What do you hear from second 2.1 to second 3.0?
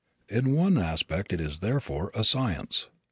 a science.